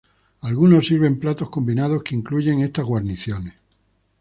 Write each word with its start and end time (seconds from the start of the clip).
Algunos 0.41 0.87
sirven 0.87 1.19
platos 1.19 1.51
combinados 1.51 2.01
que 2.01 2.15
incluyen 2.15 2.59
estas 2.61 2.85
guarniciones. 2.85 3.53